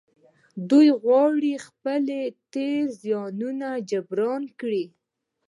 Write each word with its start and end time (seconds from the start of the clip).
دوی 0.69 0.87
غواړي 1.03 1.53
خپل 1.67 2.03
تېر 2.53 2.83
زيانونه 3.01 3.67
جبران 3.89 4.43
کړي. 4.59 4.85